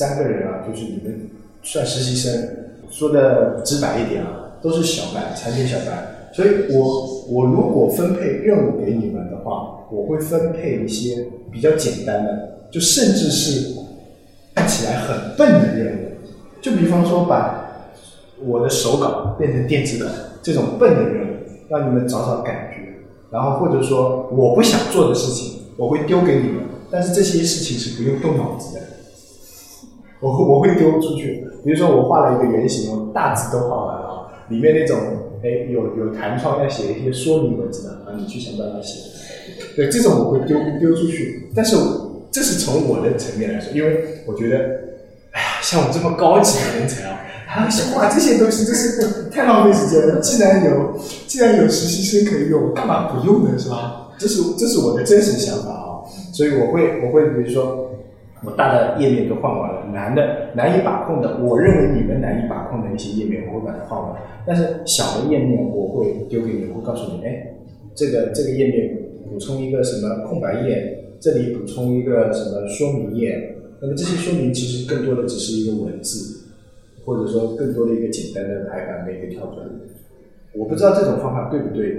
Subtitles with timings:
[0.00, 1.28] 三个人啊，就是你们
[1.62, 2.32] 算实习生，
[2.90, 13.74] 说的直白一点啊，都是小白，产品小白，所以我我如果分配任务给你们的话，我会分配一些比较简单的，就甚至是
[14.54, 15.98] 看起来很笨的任务，
[16.62, 17.92] 就比方说把
[18.42, 20.10] 我的手稿变成电子版
[20.42, 21.32] 这种笨的任务，
[21.68, 22.76] 让你们找找感觉，
[23.30, 28.80] 然后或者说我不想做的事情，我会丢给你们，但是这些事情是不用动脑子的。
[30.20, 31.46] 我我会丢出去。
[31.62, 34.96] 比如说我画了一个圆形，我大致都画完了，里面那种
[35.42, 38.98] 哎有有弹窗要写一些说明文字的啊，你去想办法写。
[39.76, 41.50] 对，这种我会丢丢出去。
[41.54, 41.76] 但是
[42.30, 44.56] 这是从我的层面来说，因为我觉得，
[45.32, 50.18] 哎呀，像我这么高级的人才啊，还要画这些东西，真是太浪费时间了。
[50.20, 53.50] 既然有既然有实习生可以用，干嘛不用呢？
[53.58, 54.08] 是吧？
[54.16, 56.00] 这是这是我的真实想法啊。
[56.32, 57.89] 所以我会我会比如说。
[58.42, 64.20] 我大的页面都换完了，难的难以把控的，我认为你们难以把控的一些页面，我会把它换完。
[64.46, 67.54] 但是小的页面我会丢给你，我会告诉你，哎，
[67.94, 68.96] 这个这个页面
[69.30, 73.56] 补充一个什么空白页，这里补充一个什么说明页。
[73.82, 76.48] 那么这些说明其实更多的只是一个文字，
[77.04, 79.66] 或者说更多的一个简单的排版的一个跳转。
[80.54, 81.98] 我不知道这种方法对不对，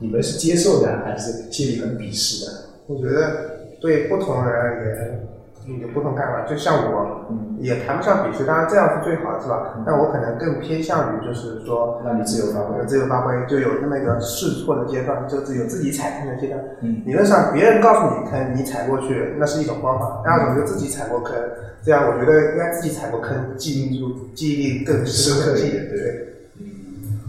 [0.00, 2.52] 你们是接受的还是心里很鄙视的？
[2.86, 5.37] 我觉得对不同人而言。
[5.76, 7.26] 有不同看法，就像我，
[7.60, 9.78] 也谈不上鄙视，当然这样是最好的，是吧？
[9.84, 16.58] 但我可能更偏向于就是说，让你自由发挥，自由发挥，就有那么一个试错的阶段，就是有自己踩坑的阶段。
[17.04, 21.36] 理论上，别人告诉你坑，你踩过去，那是一种方法；第二种就自己踩过坑，
[21.82, 26.24] 这样我觉得应该自己踩过坑，记忆住记忆力更深刻一点，对不对？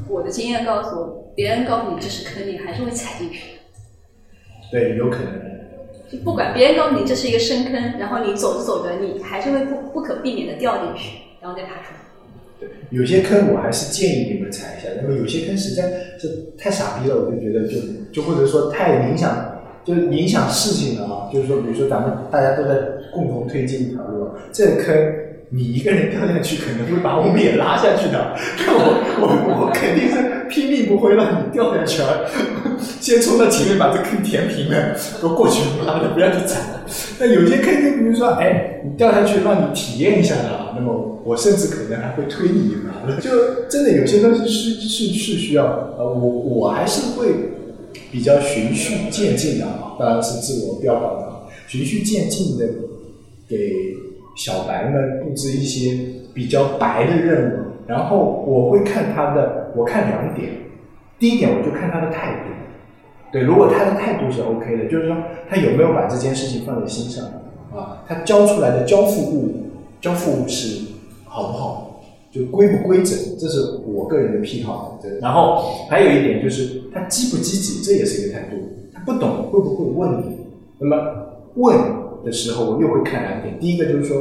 [0.07, 3.59] 我的经验告诉我，别人告诉你这是坑，你还是会踩进去。
[4.71, 5.58] 对，有可能。
[6.11, 11.99] 就不管别人告诉你这是一个深坑，然后你走着走着，你还是会不不可避免的掉进去，然后再爬出来。
[12.59, 14.89] 对，有些坑我还是建议你们踩一下。
[15.01, 17.77] 那么有些坑实在是太傻逼了，我就觉得就
[18.11, 21.29] 就或者说太影响，就影响事情了啊。
[21.31, 22.75] 就是说，比如说咱们大家都在
[23.13, 24.95] 共同推进一条路，这个坑。
[25.51, 28.35] 你一个人掉下去，可能会把我们也拉下去的。
[28.69, 32.03] 我我我肯定是拼命不会让你掉下去，
[33.01, 36.61] 先冲到前面把这坑填平了，都过去，妈的不要去踩。
[37.19, 43.19] 那有些坑，就比如说，哎，你掉下去让你体验一下的，那么我甚至可能还会推你一把。
[43.19, 45.65] 就真的有些东西是是是需要，
[45.97, 47.27] 呃，我我还是会
[48.11, 51.27] 比较循序渐进的啊，当然是自我标榜的，
[51.67, 52.65] 循序渐进的
[53.47, 53.57] 给。
[54.39, 55.99] 小白们布置一些
[56.33, 60.51] 比较白的任务，然后我会看他的，我看两点。
[61.19, 62.39] 第一点，我就看他的态度。
[63.33, 65.17] 对，如果他的态度是 OK 的，就是说
[65.49, 67.25] 他有没有把这件事情放在心上
[67.75, 68.01] 啊？
[68.07, 69.55] 他交出来的交付物，
[69.99, 70.85] 交付物是
[71.25, 72.01] 好不好？
[72.31, 73.17] 就规不规整？
[73.37, 74.97] 这是我个人的癖好。
[75.19, 78.55] 然后还有一点就是他积不积极，这也是一个态度。
[78.93, 80.37] 他不懂会不会问你？
[80.79, 80.95] 那么
[81.55, 81.77] 问。
[82.23, 83.59] 的时候，我又会看两点。
[83.59, 84.17] 第一个就是说，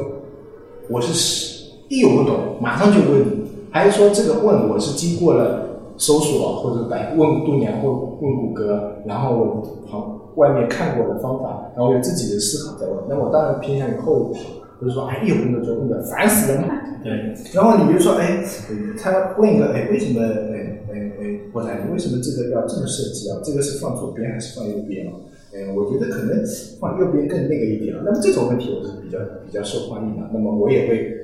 [0.89, 3.33] 我是一有不懂，马上就问你；
[3.71, 12.97] 还是说，这个问我是经过了搜索或者百问度娘或问谷歌，然后我旁外面看过的方法，然后有自己的思考在问。
[13.09, 14.39] 那我当然偏向于后者，
[14.81, 16.69] 就是说，哎，一有问的就问的，烦死了嘛。
[17.03, 17.13] 对。
[17.53, 18.45] 然后你就说，哎，
[19.01, 23.39] 他问一个，哎，为什么，哎哎哎，或者你为什么这个要这么设计啊？
[23.43, 25.13] 这个是放左边还是放右边啊？
[25.59, 26.43] 嗯，我觉得可能
[26.81, 28.03] 放右边更那个一点啊。
[28.05, 30.31] 那么这种问题我是比较比较受欢迎的。
[30.33, 31.15] 那么我也会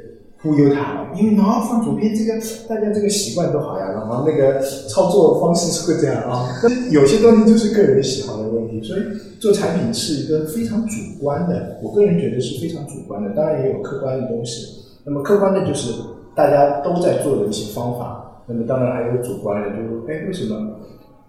[0.43, 2.39] 忽悠他，因为然后放左边这个
[2.69, 6.48] 大家这个习惯都好呀，然后那个操作方式是会这样啊。
[6.63, 9.01] 但有些东西就是个人喜好的问题，所以
[9.41, 11.78] 做产品是一个非常主观的。
[11.83, 14.83] 我个人觉得是非常主观的，当然也有客观的东西。
[15.04, 15.92] 那么客观的就是
[16.34, 18.42] 大家都在做的一些方法。
[18.47, 20.73] 那么当然还有主观的，就是哎为什么？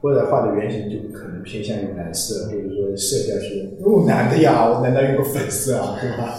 [0.05, 6.37] 或者画的原型就可能偏向于蓝色，或者说色调是哦男的呀，我难道用个粉色啊，对吧？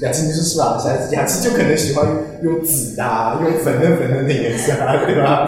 [0.00, 0.80] 雅琪你说是吧？
[1.12, 2.08] 雅雅琪就可能喜欢
[2.42, 5.46] 用紫啊，用粉嫩粉嫩的颜色啊，对吧？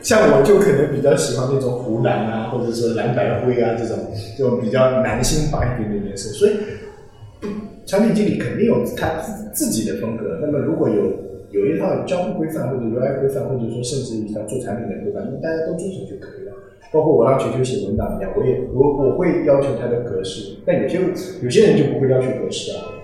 [0.00, 3.98] 像我就可能比较喜欢那种湖蓝啊，或者说蓝白灰啊这种
[4.38, 6.30] 这种比较男性化一点的颜色。
[6.30, 6.52] 所以
[7.84, 9.20] 产品经理肯定有他
[9.52, 10.38] 自自己的风格。
[10.40, 11.12] 那么如果有
[11.50, 16.43] 有一套交互规范或者 UI 规范，或者说甚至一套做产品的规范，那大家都遵守就可以。
[16.94, 21.00] 包括我让球球写文档一样，我也我我会要求它的格式，但有些
[21.42, 22.94] 有些人就不会要求格式啊。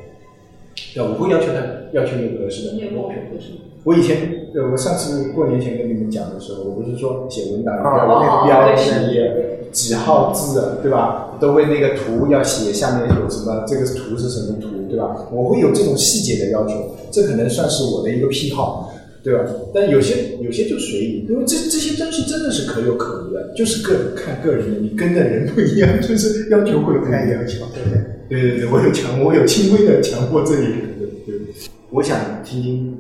[0.95, 1.61] 对，我会要求他
[1.93, 2.73] 要求有格式的。
[2.75, 3.51] 你也要求格式？
[3.85, 4.17] 我以前，
[4.71, 8.91] 我上次过年前跟你们讲的时候，我不是说写文档要那个标题
[9.73, 11.39] 几号字，对吧？
[11.41, 15.27] 都会那个图要写下面有什么，这个图是什么图，对吧？
[15.33, 16.75] 我会有这种细节的要求，
[17.11, 18.93] 这可能算是我的一个癖好，
[19.23, 19.45] 对吧？
[19.73, 23.20] 但有些有些就随意，因为这这些东西真的是可有可无的，
[23.57, 27.45] 就是个人看个人的，你跟的人不一样，就是要求会不太一样。
[27.45, 28.03] 对不对？
[28.29, 31.55] 对对对，我有强，我有轻微的强迫症，对对对。
[31.91, 32.99] 我想听听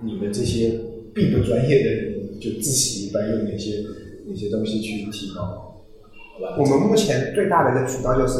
[0.00, 0.72] 你们这些
[1.14, 3.84] 并不专业的人，就自习一般用哪些
[4.26, 6.56] 哪些东西去提高，好吧？
[6.58, 8.38] 我们目前最大的一个渠道就是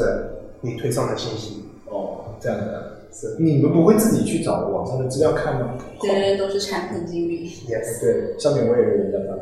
[0.63, 1.63] 你推送的信息。
[1.87, 5.77] 哦，这样的，是你们不会自己去找网上的资料看吗？
[6.01, 7.47] 这都是产品经理。
[7.69, 9.42] Yes，对，上面我也有文章发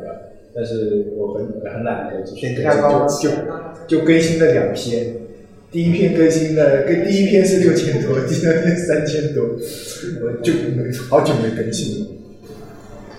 [0.53, 2.35] 但是我很很懒就
[3.21, 5.15] 就就更新了两篇，
[5.71, 9.43] 第一篇更新的跟第一篇是六千多，第二篇三千多，
[10.23, 12.07] 我就没好久没更新了。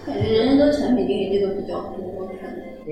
[0.07, 2.51] 感觉人人都产品经理这个比较多，我看。
[2.87, 2.91] 嗯，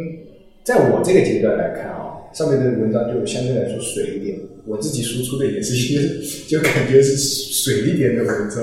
[0.64, 4.38] 在我这个阶段来看啊，上面的文章就相对来说水一点。
[4.66, 8.62] 我自己输出的也是一些，就感觉是水一点的文章，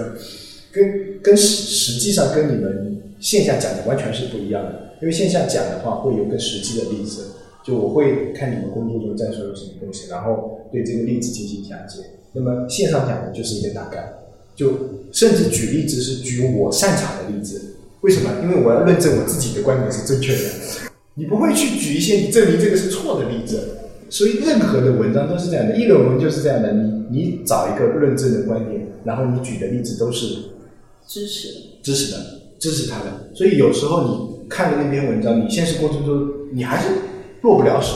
[0.77, 4.93] 跟跟实实际上跟你们线下讲的完全是不一样的。
[5.01, 7.21] 因为线下讲的话会有更实际的例子，
[7.63, 12.01] 就我会看你们工作中在说有什么东西，然后对这个例子进行讲解。
[12.33, 14.13] 那么线上讲的就是一个大概，
[14.55, 14.71] 就
[15.11, 17.75] 甚至举例子是举我擅长的例子。
[18.01, 18.29] 为什么？
[18.43, 20.39] 因为我要论证我自己的观点是正确的。
[21.15, 23.59] 你不会去举一些你证明这个是错的例子，
[24.09, 26.73] 所以任何的文章都是这样的，议论文就是这样的。
[26.73, 30.25] 你你找一个论证的观点，然后你举的例子都是
[31.07, 31.53] 支持的。
[31.81, 32.17] 支持的，
[32.59, 33.31] 支持他的。
[33.33, 36.89] 所以有时候你看了那篇文章，你现实过程中你还是
[37.41, 37.95] 落不了手，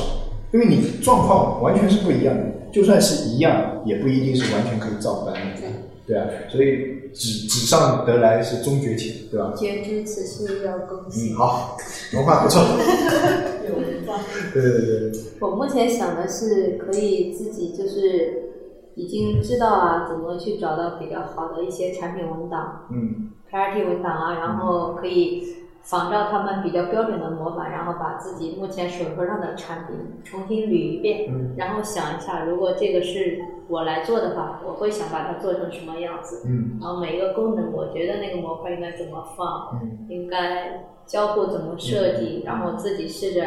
[0.53, 2.43] 因为你状况完全是不一样的。
[2.71, 5.67] 就算是一样，也不一定是完全可以照搬的，
[6.07, 6.25] 对啊。
[6.49, 9.53] 所以纸纸上得来是终觉浅，对吧？
[9.57, 11.77] 截知此事要更嗯，好，
[12.13, 12.61] 文化不错。
[13.67, 14.23] 有文化。
[14.53, 14.71] 对对
[15.11, 18.50] 对，我目前想的是可以自己就是
[18.95, 23.31] 已经知道啊，怎么去找到比较好的一些产品文档、嗯。
[23.49, 31.53] PRT 文档啊，然后可以仿照他们比较标准的模板，然后把自己目前手头上的产品重新捋一遍，嗯。
[31.57, 36.43] 然后想一下，如果这个是我来做的话，我会想把它做成什么样子。
[36.47, 36.77] 嗯。
[36.79, 40.05] 然后每一个功能，我觉得那个模块应该怎么放，嗯。
[40.07, 43.41] 应该交互怎么设计，然后自己试着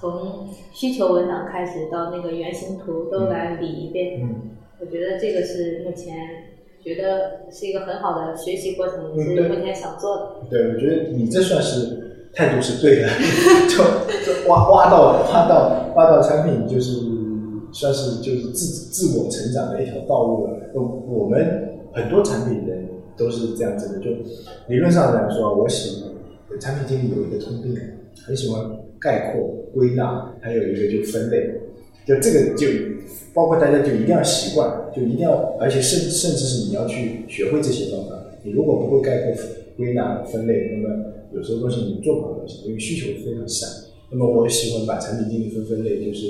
[0.00, 4.22] 从需求文档开始到那个原型图都来理一遍。
[4.22, 4.50] 嗯。
[4.80, 6.16] 我觉得这个是目前
[6.82, 10.22] 觉得是一个很好的学习过程，是目前想做的。
[10.48, 13.08] 对，我觉得你这算是态度是对的，
[13.68, 13.76] 就
[14.24, 17.02] 就挖挖到挖到挖到产品，就是
[17.72, 20.52] 算是就是自自我成长的一条道路了。
[20.72, 22.88] 呃我们很多产品人
[23.18, 24.10] 都是这样子的，就
[24.68, 27.76] 理论上来说，我喜欢产品经理有一个通病，
[28.24, 28.64] 很喜欢
[29.00, 31.50] 概括、归纳，还有一个就分类。
[32.06, 32.66] 就这个就
[33.32, 38.16] 包括大家就一定要习惯，就一定要，而且甚甚至是你要去学会这些方法。
[38.42, 39.34] 你如果不会概括、
[39.76, 43.68] 归纳、分类，那么有时候东西你做不好东西，因为需求非常散。
[44.10, 46.26] 那么我喜欢把产品经理分分类，就是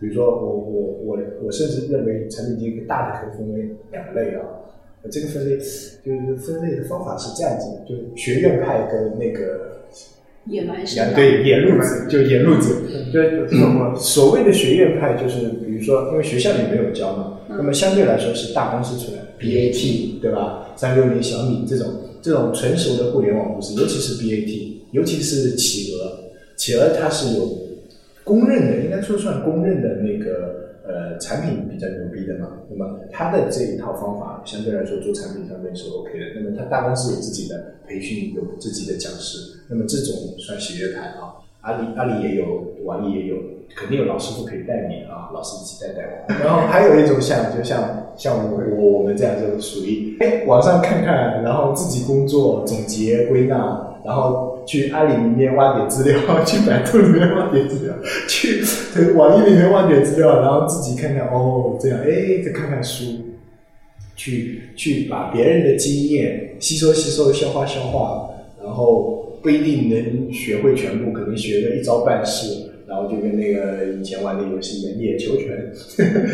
[0.00, 4.42] 比如说我我我我甚至认为产品经理大的可以分为两类啊。
[5.10, 9.77] 这个分类就是分类的方法是这样子的，就学院派跟那个
[10.48, 11.14] 野蛮生长。
[11.14, 12.76] 对，野路子就野路子，
[13.12, 20.66] 就是我所谓的学院派，就是比如说，因为学校里没有教嘛，那么相对来说是大公司出来，BAT 对吧？
[20.76, 21.86] 三六零、小米这种
[22.22, 26.18] 这种成熟的互联网公司，尤其是 BAT，尤其是企鹅，
[26.56, 27.48] 企鹅它是有
[28.24, 32.48] 公认的，应该说算公认的那个呃产品比较牛逼的嘛。
[32.68, 36.24] 那么他的这一套方法相对来说做产品上面是 OK 的。
[36.34, 41.36] 那么他大公司有自己的培训，有自己的讲师，那么这种算学院派啊。
[41.60, 43.36] 阿里阿里也有，网易也有，
[43.76, 46.34] 肯定有老师傅可以带你啊，老师一起带带我。
[46.42, 57.94] 然后还有一种像，就像像我我我们这样就属于哎网上看看，然后自己工作总结归纳，然后去阿里里面挖点资料，去百度里面挖点资料，
[58.28, 58.62] 去
[59.14, 63.04] 网易里面挖点资料，然后自己看看哦这样哎再看看书，
[64.14, 68.28] 去去把别人的经验吸收吸收消化消化，
[68.62, 69.16] 然后。
[69.40, 75.70] 不一定能学会全部，可能学个一招半式，然后就跟那个以前玩的游戏一样，野球拳，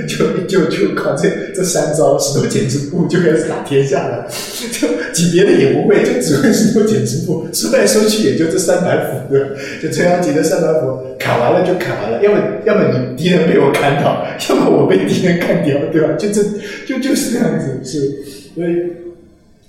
[0.07, 4.27] 就就就靠这这三招石头剪子布就开始打天下了，
[4.73, 9.51] 就挤别的也不会，就只会石头剪子布，说来说去也就这三板斧，对吧？
[9.83, 16.13] 就陈阳杰的三板斧砍完了就砍完了，要么要么你敌人被我砍倒， 要么我被敌人干掉，对吧？
[16.15, 16.43] 就这
[16.87, 18.23] 就就是这样子，是，
[18.55, 18.93] 所以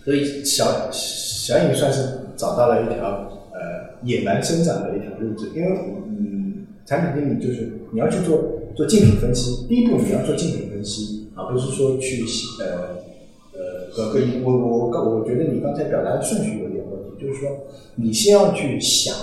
[0.04, 2.00] 所以小小颖算是。
[2.38, 5.70] 找到了一条呃野蛮生长的一条路子，因为，
[6.86, 12.24] 产品经理就是你要去做做竞品分析，第一步你要做竞品分析，而不是说去
[12.60, 12.98] 呃
[13.54, 17.50] 呃和个我我我我觉得你刚才表达的顺序有点问题，就是说
[17.96, 19.16] 你先要去想，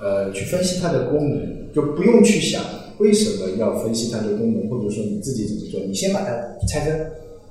[0.00, 2.62] 呃，去分析它的功能，就不用去想
[2.98, 7.06] 为什么要分析它的功能，或者说你自己怎么做，你先把它拆分。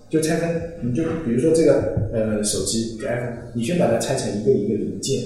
[0.10, 5.22] 就拆分，你就比如说这个呃手机 iPhone，你先把它拆成一个一个零件，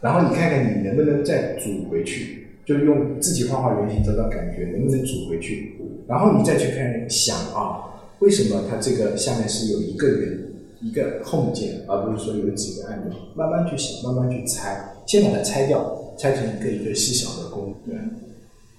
[0.00, 5.76] 然后你看看你能不能再组回去，就用自己画画原型找找感觉能不能组回去，
[6.08, 10.38] 然后你再去看想啊，为什么它这个下面是有一个圆
[10.82, 17.96] 一个 home 键，而不是说有几个按钮，慢慢去想，慢慢去拆，先把它拆掉，拆成一个一个细小的功能。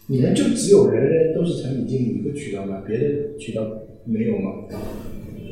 [0.07, 2.83] 你们就只有人人都是产品经理一个渠道吗？
[2.85, 3.63] 别的渠道
[4.03, 4.51] 没有吗？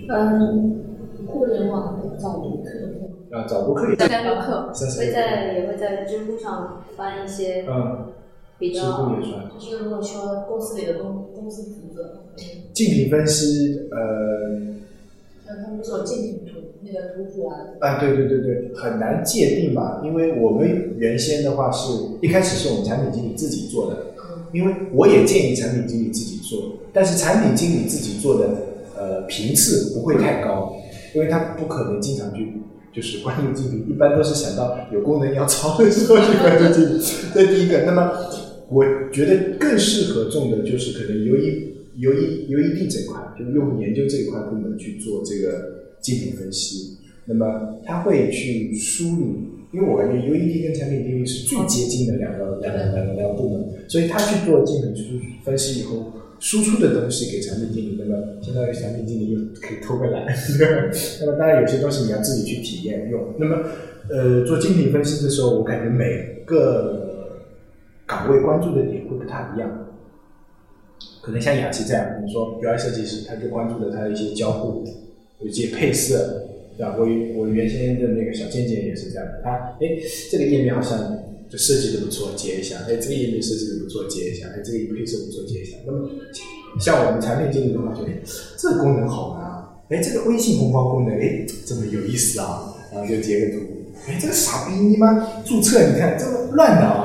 [0.09, 0.83] 嗯，
[1.25, 8.13] 互联网的早读课，啊，早读课也三十六课，会在也会在知乎上翻一些嗯，
[8.57, 9.49] 比较也算。
[9.59, 12.23] 就是如果说公司里的公公司负责，
[12.73, 14.75] 竞品分析，呃，
[15.45, 23.97] 像他们做竞品图那个图谱啊，啊，对对对对，很难界定嘛，因为我们原先的话是一开始是我们产品经理自己做的，
[24.53, 28.49] 因为我也建议产品经理自己做，但是产品经理自己做的
[28.97, 30.75] 呃频次不会太高，
[31.13, 32.53] 因为他不可能经常去
[32.93, 37.01] 就是 关注竞品，一般都是想到有功能要抄的时候去关注竞品，
[37.33, 37.83] 这是第一个。
[37.85, 38.11] 那么
[38.69, 46.97] 我觉得更适合种的就是可能 U E U E U E D 这块，就用户研究这一块部门去做这个竞品分析。
[47.25, 49.25] 那么他会去梳理，
[49.73, 55.03] 因为我感觉 U E D 跟产品经理是最接近的两个两个两个两个部门，所以他去做竞品输
[55.43, 60.25] 分析以后，输出的东西给产品经理，那么相当于产品经理又可以偷个懒。
[61.21, 63.33] 那么当然有些东西你要自己去体验用。
[63.39, 63.63] 那么
[64.07, 67.04] 呃，做竞品分析的时候，我感觉每个
[68.05, 69.69] 岗位关注的点会不太一样。
[71.21, 74.83] 可能像雅琪这样，你说 UI 设计师，他就关注的他的一些交互，
[75.39, 76.45] 有一些配色，
[76.77, 76.95] 对吧？
[76.97, 79.97] 我我原先的那个小健健也是这样的，他哎
[80.31, 81.17] 这个页面好像
[81.49, 85.77] 就设计的不错，截一下；哎这个页面设计的不错，截一下；哎这个配色不错，截一下。
[85.85, 86.09] 那么
[86.79, 88.03] 像我们产品经理的话，就
[88.57, 93.63] 这个功能好难啊，哎这个微信红包功能哎这么有意思啊，然后就截个图。
[94.07, 97.04] 哎，这个傻逼你妈注册，你看这么乱的啊！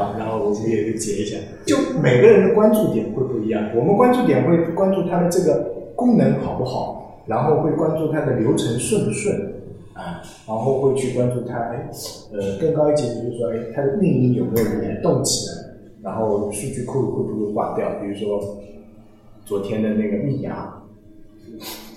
[0.51, 3.71] 我们也就截一下，就每个人的关注点会不一样。
[3.77, 9.37] 我们关注点会关注它的这个功能好不好，然后会关注它的流程顺不顺
[9.95, 11.91] 啊，然后会去关注它，哎，
[12.33, 15.53] 呃，更高一级就是说，哎，它的运营有没有联动起来，
[16.03, 17.89] 然后数据库会不会挂掉？
[18.01, 18.59] 比如说
[19.45, 20.83] 昨天的那个蜜芽，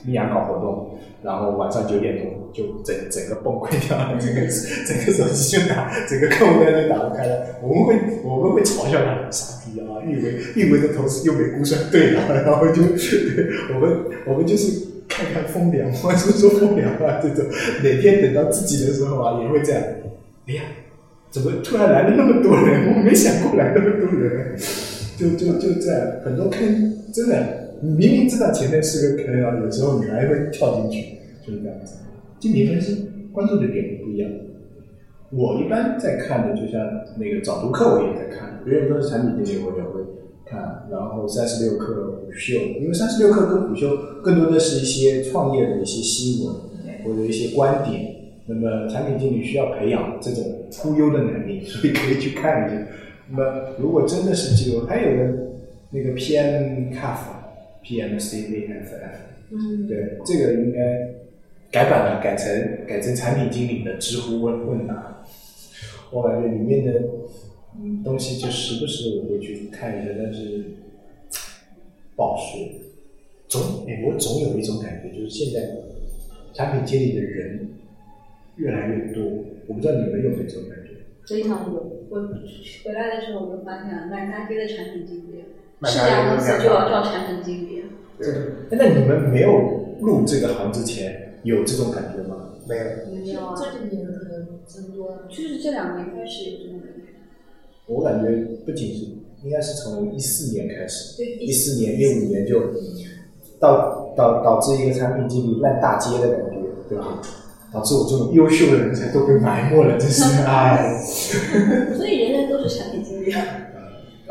[0.06, 1.00] 蜜芽搞活动。
[1.24, 7.46] 然后晚上九点钟就整整个崩溃掉了，整个整个手机就打，整个客户端就打不开了。
[7.62, 7.96] 我们会
[8.26, 17.46] 我们会嘲笑他傻逼啊，运维运维的同事又没估算对了，然后就对我们我们就是看看风凉话，说说风凉话这种。
[17.82, 19.82] 哪天等到自己的时候啊，也会这样。
[20.50, 20.62] 哎呀，
[21.32, 22.98] 怎么突然来了那么多人？
[22.98, 24.58] 我没想过来那么多人，
[25.18, 26.60] 就就就这样，很多坑
[27.14, 27.63] 真的。
[27.84, 31.98] 你明明知道前面是个坑啊，有时候你还会跳进去，就是这样子。
[32.40, 34.32] 竞品分析关注的点不一样。
[35.32, 36.80] 我一般在看的，就像
[37.18, 40.00] 那个早读课，我也在看，别人都是产品经理，我也会
[40.46, 40.88] 看。
[40.90, 46.56] 然后三十六课虎嗅，因为三十六课跟虎嗅更多的是一些创业的一些新闻
[47.04, 48.16] 或者一些观点。
[48.46, 50.42] 那么产品经理需要培养这种
[50.78, 52.82] 忽悠的能力，所以可以去看一下。
[53.30, 53.44] 那么
[53.78, 55.34] 如果真的是记录，还有个
[55.92, 57.18] 那个 PM CAF。
[57.18, 57.43] P
[58.02, 59.18] M C V F F，
[59.52, 60.80] 嗯，对，这个应该
[61.72, 65.26] 改版了，改成改成产品经理的知乎问问答。
[66.12, 67.02] 我感觉里面的
[67.76, 70.64] 嗯东西就时不时我会去看一下，但是
[72.16, 72.70] 不好说。
[73.48, 75.70] 总哎，我总有一种感觉，就是现在
[76.54, 77.70] 产品经理的人
[78.56, 79.24] 越来越多，
[79.68, 80.90] 我不知道你们有没有这种感觉。
[81.28, 81.92] 非常多。
[82.10, 82.20] 我
[82.84, 85.44] 回来的时候我就发现了，满大街的产品经理，满
[85.88, 87.84] 是大街都是家公司就要招产品经理。
[88.18, 88.28] 对，
[88.72, 92.50] 那你们没有入这个行之前有这种感觉吗？
[92.68, 92.84] 没有。
[93.26, 95.28] 没有啊，这几年可能增多了。
[95.30, 97.02] 就是这两年开始有这种感觉。
[97.88, 98.32] 我感觉
[98.66, 99.06] 不仅是，
[99.44, 102.62] 应该是从一四年开始，对，一四年、一五年就
[103.60, 107.22] 导导导致一个产品经理烂大街的感觉，对吧？
[107.74, 110.96] 导致我这种优秀的人才都被埋没了，真是哎。
[111.98, 113.34] 所以人人都是产品经理。
[113.34, 113.44] 啊，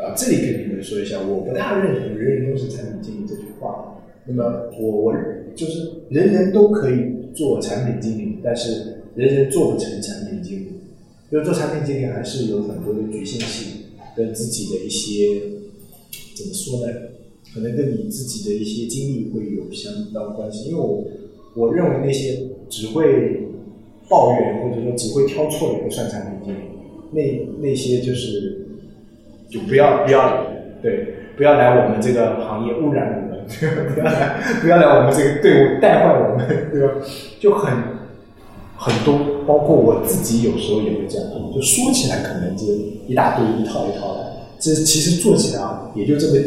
[0.03, 4.01] 啊这里跟你们说一下，我不大认同“人人都是产品经理”这句话。
[4.25, 5.13] 那么我我
[5.55, 10.67] 就是人人都可以做产品经理，但是人人做不成产品经理。
[11.31, 13.83] 因为做产品经理还是有很多的局限性，
[14.15, 15.41] 跟自己的一些
[16.35, 16.93] 怎么说呢？
[17.53, 21.03] 可能跟你自己的一些经历会有相当关系，因为我
[21.55, 23.47] 我认为那些只会
[24.09, 26.59] 抱怨或者说只会挑错的不算产品经理，
[27.11, 28.62] 那那些就是
[29.53, 30.47] 就不要不要
[30.81, 33.45] 对不要来我们这个行业污染我们，
[33.93, 36.93] 不要来不要来我们这个队伍带坏我们，对吧？
[37.39, 37.71] 就很
[38.75, 42.65] 很多，包括我自己有时候也会这样，就说起来可能就
[43.07, 46.37] 一大堆一套一套的，这其实做起来啊也就这么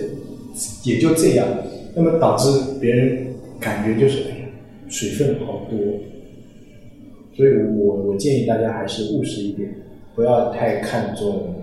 [0.85, 1.47] 也就这样，
[1.95, 2.49] 那么导致
[2.81, 3.27] 别人
[3.61, 4.45] 感觉就是哎呀
[4.89, 5.79] 水分好多，
[7.37, 9.69] 所以我我建议大家还是务实一点，
[10.15, 11.55] 不要太看重，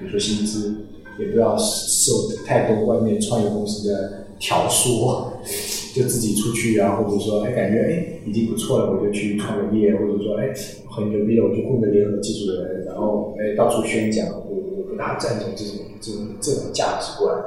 [0.00, 0.74] 比如说薪资，
[1.18, 5.32] 也不要受太多外面创业公司的挑唆，
[5.94, 10.52] 就自己出去啊，或者说哎感觉哎已经不错了，我就去创个业，或者说哎
[10.90, 17.44] 很牛逼了，我就混个联合技术人，然后哎到处宣讲，我我不大赞同这种这种这种价值观，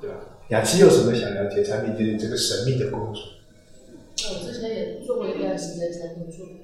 [0.00, 0.16] 对吧？
[0.48, 3.22] 雅琪有什么想了解产品经理这个神秘的工作？
[4.24, 6.60] 那我之前也做过一段时间产品助理，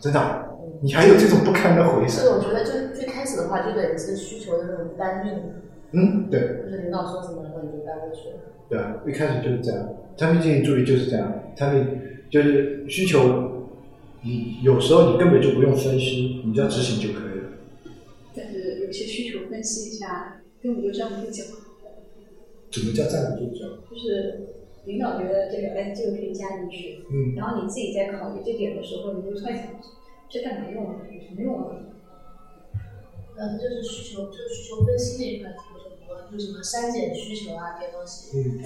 [0.00, 0.48] 真的啊、
[0.80, 2.34] 你还有这种不堪的回所以声？
[2.36, 5.32] 我觉得就最开始的话，就等于是需求的那种搬运，
[5.92, 6.40] 嗯，对。
[6.64, 8.36] 就是领导说什么，然后你就搬过去了。
[8.68, 13.68] 对啊，一开始就是这样，产品经理助理就是这样，产品就是需求，
[14.22, 17.48] 你有时候你根本就不用分析，你只要执行就可以了。
[18.34, 21.44] 但是有些需求分析一下，根本就站不住脚。
[22.72, 23.66] 怎么叫站不住脚？
[23.90, 29.66] 就是领导觉得这个，哎，这个可以加进去，嗯，然后你自己在考虑这点的时候，你就突然想，
[30.28, 31.06] 这干嘛用啊？
[31.10, 31.76] 有什么用啊？
[33.38, 38.60] 嗯，就是需求，就是需求分析那一块做的很多，就是什么删减需求啊这些东西，嗯，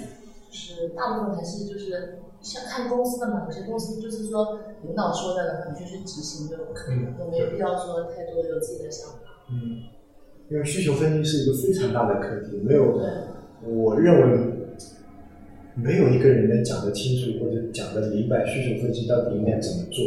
[0.50, 9.18] 就是大部分还是就是像看公司的嘛，有些公司就是说领导说的，你就去执行就可以了，嗯没有必要说太多有自己的想法。
[9.50, 9.84] 嗯，
[10.50, 14.55] 因为需求分析是一个非常大的课题，没有，对，我认为
[15.76, 20.04] 没有一个人能讲得清楚或者讲得明白需求分析到底应该怎么做，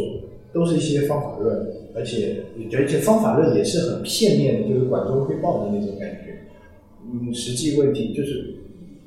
[0.51, 6.39] 都是一些方法论，而且而且方法论也是很片面的，就是管中窥豹的那种感觉。
[7.11, 8.55] 嗯，实际问题就是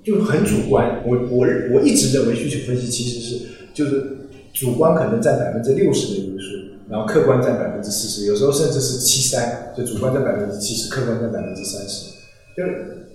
[0.04, 1.02] 就很主观。
[1.06, 3.44] 我我我一直认为需求分析其实是
[3.74, 4.06] 就是
[4.52, 6.44] 主观可能占百分之六十的因素，
[6.88, 12.12] 然后客观占百分之四十，有时候甚至是七三，就主观占百分之七十，客观占百分之三十。
[12.56, 13.06] 就是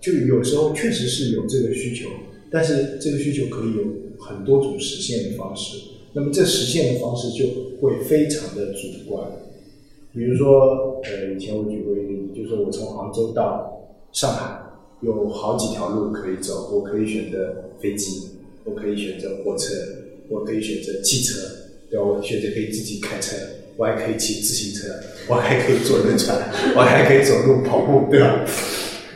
[0.00, 2.08] 就有时候确实是有这个需求，
[2.50, 3.84] 但是这个需求可以有
[4.18, 5.76] 很多种实现的方式。
[6.12, 7.44] 那么这实现的方式就
[7.80, 9.30] 会非常的主观。
[10.12, 14.60] 比如说，呃，以前我举过一个例子，就是我从杭州到上海
[15.02, 18.22] 有好几条路可以走，我可以选择飞机，
[18.64, 19.72] 我可以选择火车，
[20.28, 21.38] 我可以选择汽车，
[21.88, 22.04] 对吧？
[22.04, 23.36] 我选择可以自己开车，
[23.76, 24.92] 我还可以骑自行车，
[25.28, 26.36] 我还可以坐轮船，
[26.74, 28.44] 我还可以走路跑步，对吧？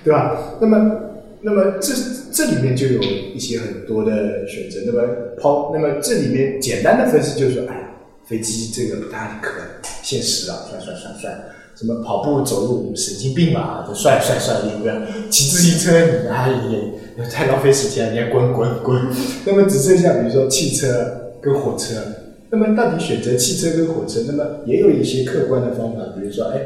[0.04, 0.56] 对吧？
[0.60, 1.00] 那么，
[1.40, 1.92] 那么这
[2.34, 4.80] 这里面就有一些很多的选择。
[4.84, 5.02] 那么
[5.38, 7.94] 抛，那么这里面简单的分析就是说，哎，
[8.26, 9.52] 飞机这个不太可
[10.02, 11.44] 现实啊，算算算算。
[11.76, 14.94] 什么跑步走路神经病吧，这算算算，对不对？
[15.28, 16.48] 骑自行车你哎
[17.18, 19.02] 也太浪费时间了，你还滚滚滚。
[19.44, 21.96] 那么只剩下比如说汽车跟火车，
[22.50, 26.60] 那么到底选择汽车跟火车，那么也有一些客观的方法，比如说哎，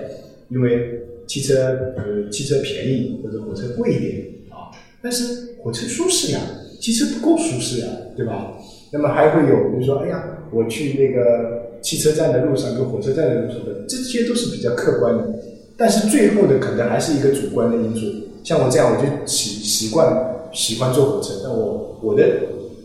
[0.50, 4.26] 因为汽车呃汽车便宜或者火车贵一点，
[5.02, 6.40] 但是火车舒适呀，
[6.80, 8.54] 汽车不够舒适呀，对吧？
[8.92, 15.38] 那么还会有比如说哎呀，我去那个汽车站的路上跟火车站的路上的，这些都是比较客观的，
[15.76, 18.06] 但是最后的可能还是一个主观的因素。
[18.42, 22.24] 像我这样，我就习习惯喜欢坐火车，但我我的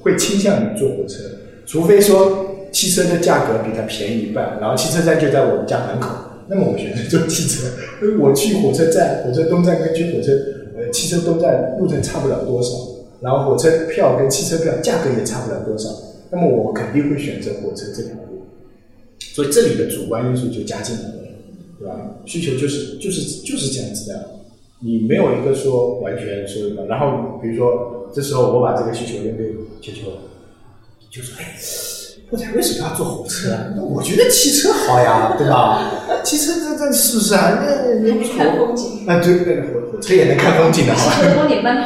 [0.01, 1.23] 会倾向于坐火车，
[1.65, 6.09] 除非说汽车的价格比它便宜一半，然后汽车站就在我们家门口，
[6.49, 7.67] 那么我选择坐汽车。
[8.01, 10.31] 因 为我去火车站，火车东站跟去火车
[10.93, 12.69] 汽车都在路程差不了多少，
[13.19, 15.89] 然后火车票跟汽车票价格也差不了多少，
[16.31, 18.45] 那么我肯定会选择火车这条路。
[19.19, 21.15] 所以这里的主观因素就加进来了，
[21.79, 21.95] 对吧？
[22.25, 24.29] 需求就是就是就是这样子的，
[24.79, 26.85] 你没有一个说完全说的。
[26.85, 30.11] 然后比如说这时候我把这个需求扔给球球，
[31.09, 31.55] 就说哎，
[32.33, 33.67] 后台为什么要坐火车啊？
[33.75, 35.91] 那我觉得汽车好呀，对吧？
[36.23, 37.59] 汽车这这是不是啊？
[37.61, 41.15] 那你又不是看风景，啊，对对，火火车也能看风景的，好吧？
[41.15, 41.77] 汽车多点慢。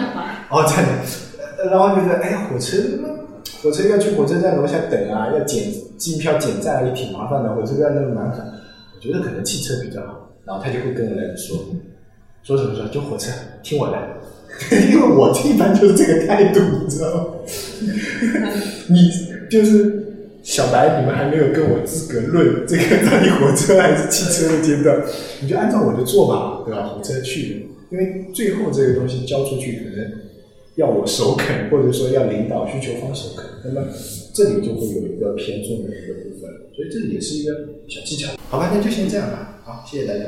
[0.50, 0.92] 哦，真的，
[1.64, 2.78] 呃然后就是，哎呀，火车，
[3.62, 5.66] 火车要去火车站楼下等啊，要检
[5.98, 8.40] 机票检站也挺麻烦的，火车票那么麻烦，
[8.96, 10.30] 我觉得可能汽车比较好。
[10.46, 11.58] 然后他就会跟我来说，
[12.42, 13.30] 说什么说，就火车，
[13.62, 13.98] 听我的，
[14.90, 17.26] 因为我一般就是这个态度，你知道吗？
[18.88, 19.12] 你
[19.50, 20.07] 就是
[20.48, 25.04] 小白，你们还没有跟我资格论这个到底火车还是汽车的阶段，
[25.44, 26.88] 你就按照我的做吧，对吧？
[26.88, 30.10] 火车去，因为最后这个东西交出去，可能
[30.76, 33.88] 要我首肯，或者说要领导需求方首肯，那么
[34.34, 37.52] 这里就会有一个偏重的一个部分，所以这也是一个
[37.90, 38.32] 小技巧。
[38.50, 39.60] 好吧，那就先这样吧。
[39.66, 40.24] 好，谢谢大家。